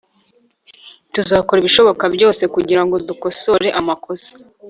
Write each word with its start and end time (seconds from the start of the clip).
Tuzakora 1.13 1.57
ibishoboka 1.59 2.03
byose 2.15 2.43
kugirango 2.53 2.95
dukosore 3.07 3.67
amakosa 3.79 4.31